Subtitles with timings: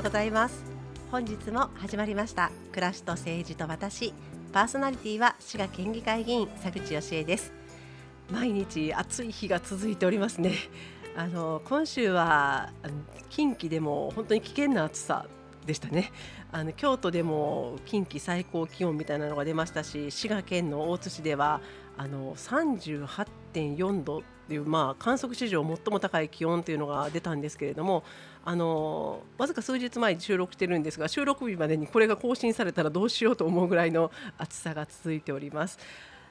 [0.00, 0.64] ようございます。
[1.10, 2.50] 本日も始まりました。
[2.72, 4.14] 暮らしと政治と私。
[4.50, 7.52] パーソナリティは滋賀県議会議員佐口義恵です。
[8.30, 10.54] 毎日暑い日が続いておりますね。
[11.14, 12.72] あの今週は
[13.28, 15.26] 近畿でも本当に危険な暑さ
[15.66, 16.12] でしたね。
[16.50, 21.60] あの京都でも近畿最高気温みたいなのが出ましたし滋賀県の大津市では
[21.98, 28.02] あの38.4度っていう、まあ、観測史上最も高い気温というのが出たんですけれども
[28.44, 35.78] あのわずか数日前に収録してるんですが収録日までにこれが更新されたらどうしようと思うぐらいの暑さが続いております。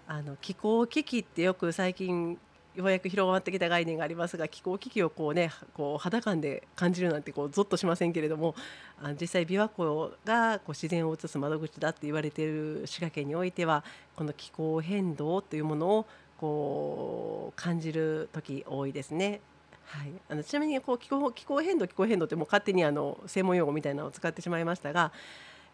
[0.06, 2.38] あの気候危機ってよく最近
[2.76, 8.56] ようやく広まってきた概念がありますが気候危機をこうねこう肌感で感じるなんてこうゾッとしませんけれども
[9.02, 16.06] あの実際琵琶湖がこう自然を映す窓口だって言われている滋賀県においてはこの気候変動というものを
[16.40, 19.42] こう感じる時多いですね。
[19.86, 25.12] はい、あのちなみにこう気候気候変動気候変動ってもう勝手にあの専門用語みたいなのを使ってしまいましたが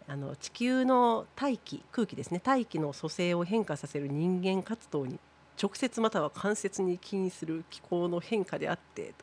[0.07, 5.19] あの地球の大気空気ですね大気の組成を変化させる人間活動に
[5.61, 9.13] 直接または間接に起因する気候の変化であって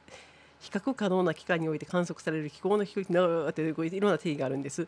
[0.62, 4.86] 比較可能な期間において観測される気候の低いなっていろんな定義があるんです。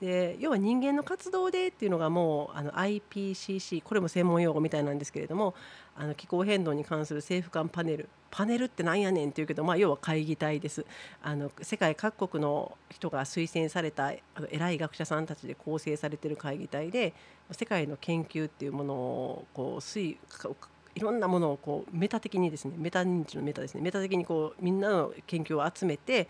[0.00, 5.54] で要は人間の活動でっていうのがもうあの IPCC これも専門用語みたいなんですけれども
[5.96, 10.84] あの気候変動に関する政府間パネルパネルってなんやねんっていうけど、まあ、要は会議体です
[11.22, 17.14] あの世界各国の人が推薦されたあの偉い学者さんたちで構成されている会議体で
[17.52, 20.16] 世界の研究っていうものをこう推
[20.94, 26.28] いろんなものをこうメタ的にですねメタ認知のメタですねメタ的にこうみんなの研究を集めて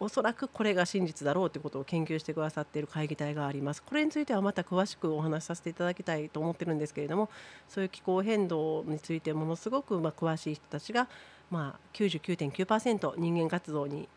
[0.00, 3.82] おそらくこれが真実だろうということを研究してくださっている会議体があります。
[3.82, 7.30] これについてはまた詳しくお話しさせていただきたいと思ってるんですけれども
[7.68, 11.08] そういう気候変動についてものすごくま詳しい人たちが、
[11.50, 14.08] まあ、99.9%人間活動に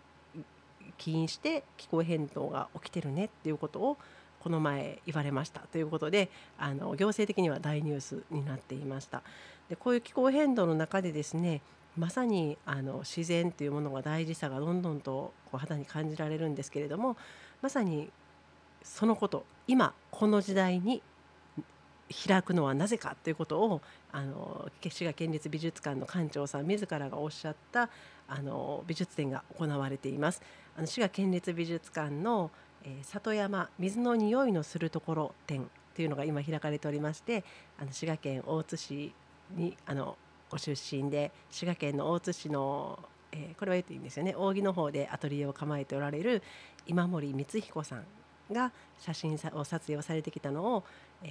[0.98, 3.98] 起因して気候変動が起きてるねっていうことを
[4.40, 9.22] この前言われましたということであの行政的には大ニュースになっていました。
[9.70, 11.62] でこういう気候変動の中でですね
[11.98, 17.18] まさにあの自然というものが大事さがどんどんとこう肌に感じられるんですけれども
[17.62, 18.10] まさに
[18.84, 21.02] そのこと今この時代に
[22.26, 27.90] 開くのはなぜかということをあの滋賀県立美術館の館長さん自らがおっしゃった
[28.28, 30.42] あの美術展が行われています。
[30.78, 32.52] あの滋賀県立美術館の、
[32.84, 37.44] えー、里山水の匂いのするところ展というのが今開かれておりまして
[37.80, 39.14] あの滋賀県大津市
[39.56, 40.18] にあの
[40.50, 43.00] ご出身で滋賀県の大津市の、
[43.32, 46.42] えー、これは言っていいんですよね扇の方でアトリエを構えておられる
[46.86, 48.06] 今森光彦さん
[48.52, 50.84] が写真を撮影をされてきたのを、
[51.24, 51.28] え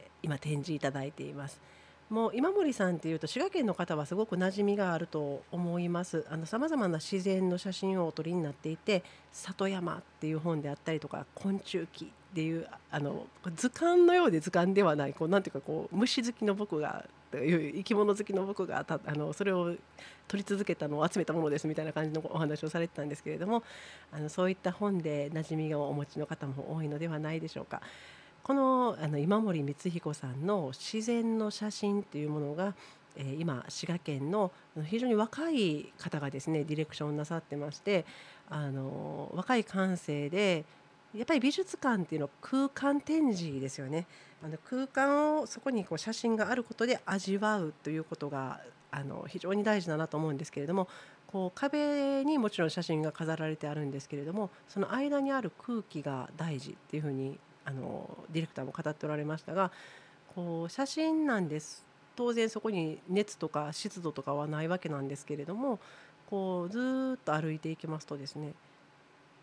[0.00, 1.60] ー、今展示いただいています。
[2.10, 6.24] もう今森さんっていうと滋賀県の方はすごく馴染みがあると思います。
[6.30, 19.74] あの様々な自然の写真をお撮りになっていて「里山」っていう本であったりとか「昆虫記」っっていうあの図鑑のようで図鑑ではないこうなんていうかこう虫好きの僕がという生き物好きの僕がたあのそれを
[20.26, 23.62] 撮り続けたのを集めたものですみたいな感じのお話をされてたんですけれども
[24.12, 27.80] あのそういった本で馴染みをお持ちの方も多いのではないでしょうか。
[28.42, 32.74] このあの今森光彦さんの自然の写真というものが、
[33.14, 34.52] えー、今滋賀県の
[34.86, 38.06] 非常に若い方がですねディレクションなさってまして
[38.48, 40.64] あの若い感性で
[41.14, 44.06] やっぱり美術館っていうのは空間展示ですよね。
[44.42, 48.60] あの空間をそこにこう写真があることで味わうということが
[48.90, 50.88] あの非常に大事だなと思うんですけれども
[51.26, 59.70] こう壁にもちろん写真が飾られてあるんですけれどもその間にある空気が大事っていうふうにあのディレクターも語っておられましたが
[60.34, 61.84] こう写真なんです
[62.16, 65.78] 当然そこに熱とか湿度とかはないわけなんですけれども
[66.30, 68.54] こうずっと歩いていきますとですね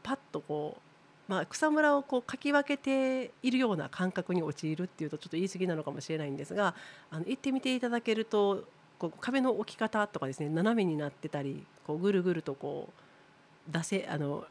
[0.01, 0.94] パッとこう、
[1.27, 6.75] まあ、草むらをこうかき分けているような感覚に陥るっていうとちょっと言い過ぎなのかもしれないんですが
[7.09, 8.65] あの行ってみていただけると
[8.99, 12.89] こう壁の置き方とかですね斜めになってたりこうぐるぐるとこ
[13.69, 14.45] う出せあの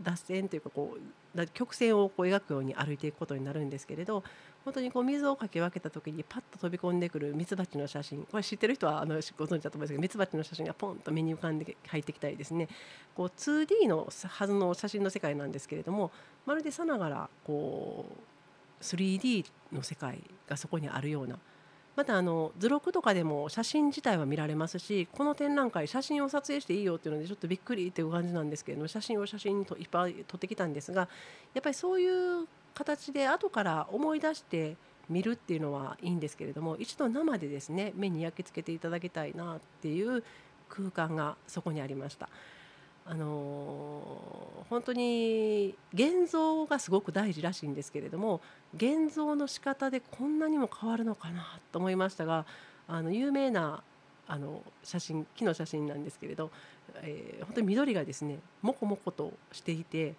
[0.00, 1.00] 脱線というかこう
[1.54, 4.24] 曲線をこう描くように歩いていくことになるんですけれど
[4.64, 8.24] 本当にこう水をかき分けた時にパッと飛び込んでくるミツバチの写真。
[8.30, 12.68] これ知ってる人はあのご存知だと思うんですけどミツバチの写真がポンと目に浮かんで入ってきたりですね。
[13.14, 16.10] こう 2D のはずの写真の世界なんですけれども
[16.44, 18.06] まるでさながらこ
[18.80, 21.38] う 3D の世界がそこにあるような
[21.98, 31.08] またあの図録とかでも写真自体は見られますしこの展覧会写真を撮影していいよっていうのでちょっとびっくりっていう感じなんですけれども写真を写真にといっぱい撮ってきたんですが
[31.54, 34.76] やっぱりそういう形で後から思い出して
[35.08, 40.22] 見るっていうのはいいんですけれども一度生でですね目に焼き付けていただきたいなっていう
[40.68, 42.28] 空間がそこにありました。
[43.10, 48.42] あの本当に現像がすごく大事らしいんですけれども
[48.76, 52.44] 現像の仕方でこんなにも変わるのかなと思いましたが
[52.86, 53.82] あの有名な
[54.26, 56.50] あの写真木の写真なんですけれど、
[56.96, 60.14] えー、本当に緑がですねもこもことしていて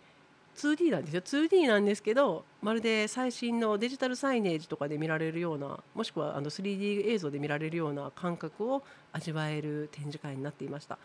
[0.57, 8.81] 2D なんですよ 2D なんですけどまるで最新のデジタルサイネージとかで見られるようなもしくはあの 3D 映像で見られるような感覚を
[9.13, 10.97] 味わえる展示会になっていました。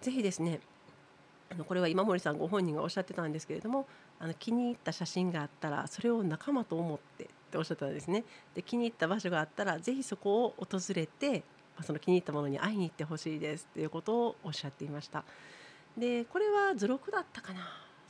[0.00, 0.60] ぜひですね
[1.50, 3.86] あのこれは今森さんご本人がおっしゃってたんですけれども
[4.18, 8.24] あの気に入った写真があったらそれを仲間と思ってっておっしゃったんですね。
[8.54, 11.42] で気に入った場所があったらぜひそこを訪れて
[11.82, 15.24] その気に入ったものに会いに行ってほしいですっていうことをおっしゃっていました。
[15.96, 17.60] でこれは図録だったかな？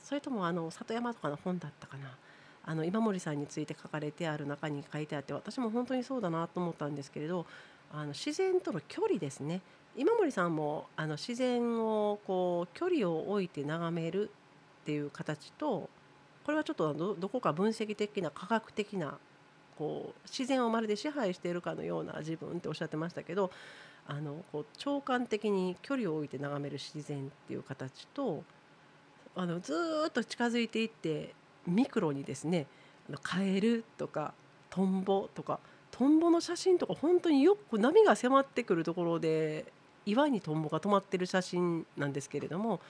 [0.02, 2.16] それともあの里山とかの本だったかな？
[2.64, 7.46] あの今森さんについて書かれてある中に書いてあって私も本当にそうだなと思ったんですけれど
[7.92, 9.60] あの自然との距離ですね。
[9.96, 14.30] 今森さんもあの自然をこう距離を置いて眺める
[14.82, 15.88] っていう形と
[16.44, 19.18] これはちょっとどどこか分析的な科学的な
[19.76, 23.50] こう自然をまるで支配しているかのような自分っておっしゃってましたけど
[24.06, 28.42] あのこう長官的に距離を置いて眺める自然っていう形と
[29.36, 29.74] あのず
[30.08, 31.34] っと近づいていって
[31.66, 32.66] ミクロにですね
[33.22, 34.32] カエルとか
[34.70, 39.66] トンボとかトンボの写真とか本当によく波が迫ってくるところで
[40.10, 42.80] 岩にトンボが止まってる写真なんですけれども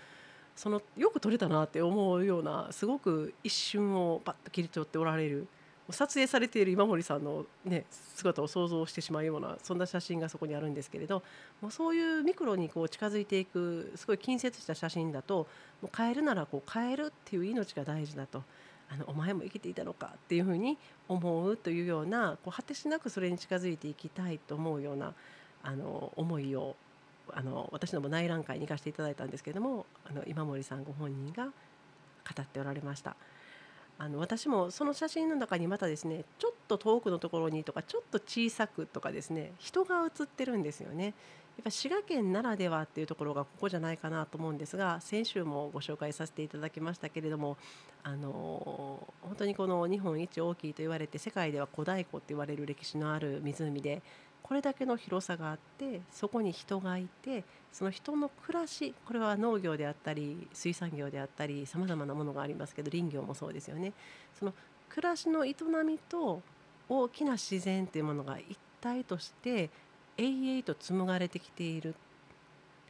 [0.55, 5.47] そのよく撮れたなって思うようなすごく一瞬をパッと切り取っておられる
[5.91, 11.23] 撮影されている今森さんの、ね、姿を想像してしまうようなそんな写真がそこにあるんですけれど
[11.61, 15.47] もうそういうミクロにこう近づいていくすごい近接した写真だと
[15.81, 18.43] もう変えるならこう変えるっていう命が大事だと。
[18.91, 20.79] あのお前も生きていたのかっていうふうに
[21.09, 25.13] 思うというようなこう果てしなくそれに近づいていきたいと思うような
[25.63, 26.75] あの思いを
[27.35, 31.51] あの私のも内覧会に行かせていただいたんですけれどもあの今森さんご本人が語
[32.43, 33.17] っておられました。
[34.01, 41.15] あの私もその写真の中にまたですねちょっと遠くのところにとかちょっと小さくとかですね人が写ってるんですよね。
[41.57, 47.57] やっぱ滋賀県ならではっていうところがここじゃないかなと思うんですが先週もご紹介させていただきましたけれども
[48.05, 48.33] あの
[49.23, 54.03] 本当にこの日本一大きいと言われて世界では古代湖って言われる歴史のある湖で
[54.49, 63.93] これだけの広さがあってそこに人がいてその人の暮らしこれは農業であったり水産業であったりさまざまなものがありますけど林業もそうですよね。
[64.39, 64.55] その
[64.89, 65.55] 暮らしの営
[65.85, 66.41] みと
[66.89, 69.69] 大きな自然というものが一体として
[70.17, 71.95] 永遠と紡がれてきている。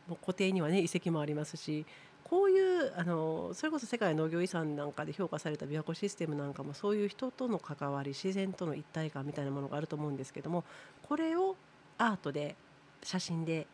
[0.07, 1.85] もう固定にはね遺跡もありますし
[2.29, 10.65] こういうあのそれこそ世界農業遺産なんかで評価された琵琶湖システムなんかもそういう人との関わり自然との一体感みたいなものがあると思うんですけども
[11.09, 11.57] これを
[11.97, 12.55] アートで
[13.03, 13.67] 写真で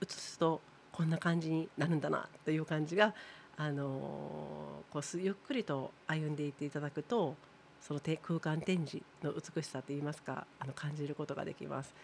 [0.00, 0.60] 写すと
[0.92, 3.14] こんな感じになるんだなという感じが
[3.56, 7.34] あのこうゆっくりと歩んでいっていただくと
[7.80, 11.94] その空間展示の美しさといいますかあの感じることができます。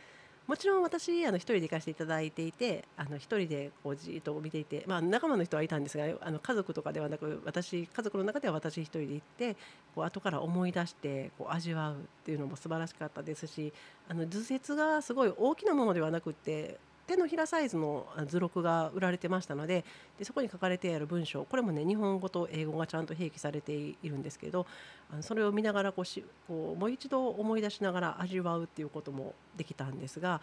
[0.47, 9.57] もちろん私あの一人で行かせていただいていてあの一人でこうじっと見ていて、まあ、仲間の人はいたんですがあの家族とかではなく私家族の中では私一人で行って
[9.95, 13.73] こう後から思い出してこう味わうっていうのも素晴らしかったですし
[14.09, 16.79] あの図説がすごい大きなものではなくって
[17.13, 19.85] 手のひらサイズの図録が売られてましたので
[20.19, 24.67] でそこに書かれてある文章これもね日本語と英語がちゃんと併記されているんですけど
[25.13, 30.41] あのそれを見ながらこうしこうもう一度思い出しながら味わうっていうこともできたんですが、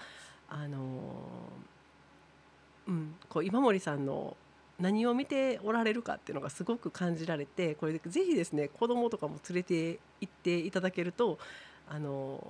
[0.47, 0.79] あの
[2.87, 4.37] うん、こう今森さんの
[4.79, 11.39] 何を見ておられるかっていうのがすごく感じられてこれでぜひですね子供とかも連れて行っていただけると
[11.87, 12.41] あの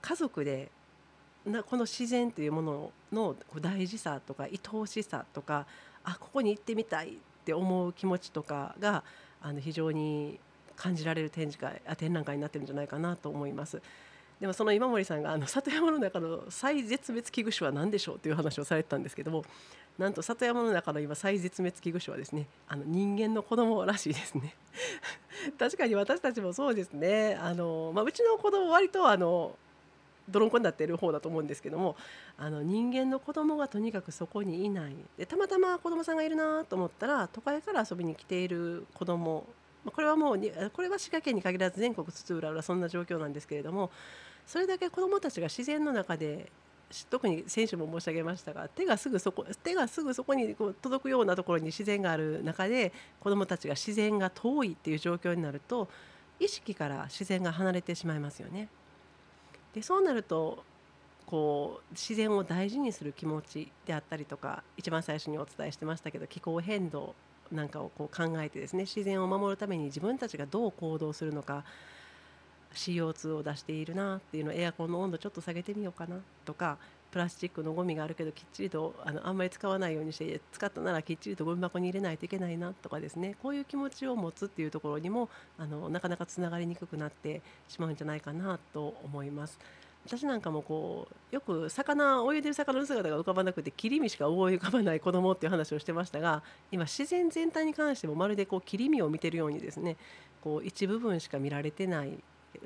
[0.00, 0.70] 家族で
[1.46, 5.66] なこの自然というものの大事さとか愛おしさとか
[6.02, 7.10] あここに行ってみたいっ
[7.44, 9.04] て思う気持ちとかが
[9.42, 10.38] あの非常に
[10.76, 13.80] 感じられる展示会あ展覧会になってるんじゃないかなと思います。
[14.40, 19.44] でもその今森さんがあの里山の中の最絶滅危惧種は何でしょうという話をされてたんですけども
[19.96, 24.54] なんと里山の中の今最絶滅危惧種はですねあの人間の子供らしいですね
[25.58, 29.56] 確かに私たちもそうですねあの、まあ、うちの子供割とあの
[30.28, 31.96] 泥んこになっている方だと思うんですけども
[32.38, 39.46] あの人間の子供がとにかくそこにいないでたまたま子供さんがいるなと思ったら都会から遊びに来ている子供
[39.84, 40.40] これはもう
[40.72, 43.90] これは滋賀県に限らず全国津々浦々そんな状況なんですけれども
[44.46, 46.50] それだけ子どもたちが自然の中で
[47.10, 55.88] 特に選手も申し上げましたが手がすぐそこ手がすぐそこにこう届くようなところに自然がある中で子どもたちが自然が遠いっていう状況になると
[56.38, 58.68] 意識から自然が離れてしまいますよね。
[59.74, 60.64] でそうなると
[61.26, 67.14] こう自然を大事にする気持ちであったりとか一番最初にお伝えしてましたけど気候変動
[67.50, 71.64] なんかをこう考えてですね自然を守るために自分たちがどう行動するのか
[72.74, 76.78] CO2 を出しているなっていうのエアコンの温度ちょっと下げてみようかなとか
[77.14, 89.60] プラスチックのゴミがあるけどきっちりとあのあんまり使わないようにして使ったならきっちりとゴミ箱に入れないといけないなとかですねこういう気持ちを持つっていうところにもあのなかなかつながりにくくなってしまうんじゃないかなと思います。
[90.04, 96.42] 私なんかもこうよく魚泳いでる魚の姿が浮かばなくて切り身しか思い浮かばない子供っていう話をしてましたが
[96.72, 99.96] 今自然全体に関してもまるでこう切り身を見てるようにですね
[100.42, 102.18] こう一部分しか見られてない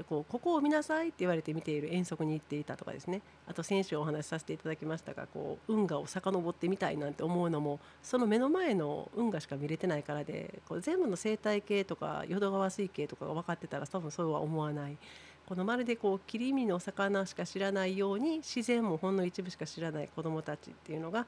[0.09, 3.23] こうここを見なさいって言われて見ている遠足に行っていたとかですね。
[3.47, 14.97] あと先週お話しさせていただきましたがこう運河を遡ってみたいなんて思うのもその目の前の運河しか見れてないからでこう全部の生態系とか淀川水系とかが分かってたら多分そうは思わない。
[15.47, 21.27] このまるでこう切り身の魚しか知らないように自然もほんの一部しか知らない子どもたちっていうのが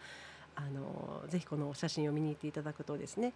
[0.55, 3.33] あのぜひこの写真を見に行っていただくとですね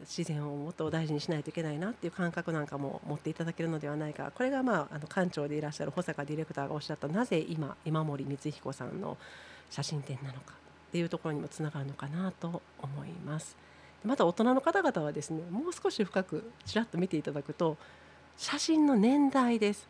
[0.00, 9.16] 自然をもっと大事にしないといけないなっていう感覚なんかも持っていただけるのではないかこれが、まあ、あの館長でいらっしゃる保坂ディレクターがおっしゃったなぜ今今森光彦さんの
[9.70, 10.54] 写真展なのか
[10.88, 13.56] っていうところにもつながるのかなと思います。
[14.04, 17.76] また大人の方々はですねもう少し深くちらっと見ていただくと
[18.36, 19.88] 写真の年代です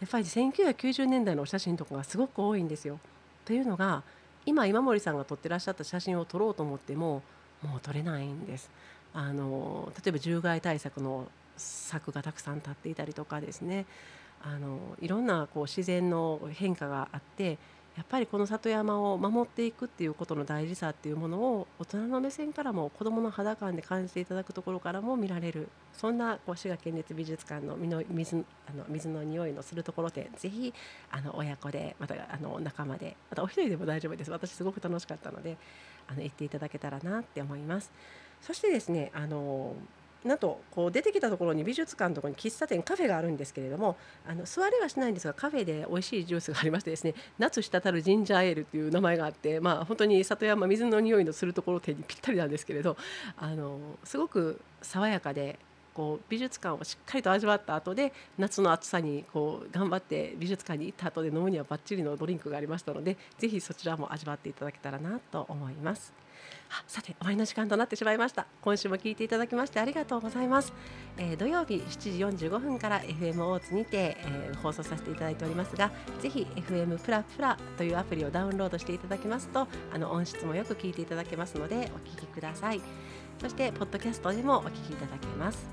[0.00, 2.98] やっぱり1990年代のお写真とかがすごく多いんですよ。
[3.44, 4.02] というのが
[4.46, 7.22] 今今森さんが撮ってらっしゃった写真を撮ろうと思っても
[7.62, 8.70] もう撮れないんです。
[9.12, 11.26] あの例えば獣害対策の
[11.56, 13.86] 策がたくさん立っていたりとかですね
[14.42, 17.58] あのいろんなこう自然の変化があって
[17.96, 30.72] やっぱりこの里山を守っていくっていうことの大事さっていうものを大人の目線からも子どもの肌感で感じていただくところからも見られるそんなこう滋賀県立美術館の水あの水の匂いのするところでぜひ
[31.10, 35.58] あの親子でまたあの仲間でまたお一人でも大丈夫です私すごく楽しかったので
[36.08, 37.92] あの行っていただけたらなって思います。
[38.42, 39.74] そしてですねあの
[40.24, 43.96] なんとこう出てきたところに美術館のところに喫茶店カフェがあるんですけれども
[44.28, 52.98] あの座れはしないんですがカフェで美味しいジュースがありましてですね夏滴るジンジャーエールという名前があって、まあ、本当に里山水の匂いのするところ店にぴったりなんですけれど
[53.38, 55.58] あのすごく爽やかで
[55.94, 66.12] こう美術館をしっかりと味わった後で夏の暑さにこう頑張って美術館に行った後で飲むにはバッチリのドリンクがありましたのでぜひそちらも味わっていただけたらなと思います。
[66.86, 68.46] さて終わりの時間となってしまいました。
[68.60, 70.72] 今週も聞いていただきましてありがとうございます、
[71.16, 82.80] えー、土曜日7時45分から FM 大津にて、えー、放送させていただいておりますがぜひ FM プラプラというアプリをダウンロードしていただきますとあの音質もよく聞いていただけますのでお聞きください。
[83.40, 85.66] そしてポッドキャストでもお聞きいただけます。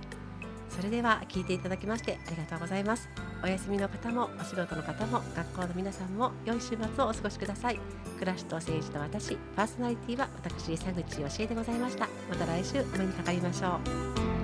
[0.70, 3.27] それでは聞いていただきましてありがとうございます。
[3.44, 7.80] お休みの方もお仕事の方も学校の皆さんも良い週末をお過ごしください。
[8.20, 12.08] 暮らしと政治と私パーソナリティは私佐口教えでございました。
[12.30, 13.80] また来週お目にかかりましょ
[14.34, 14.37] う。